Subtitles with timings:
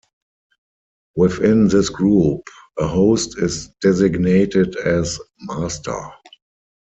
[1.15, 2.47] Within this group,
[2.79, 6.09] a host is designated as "Master".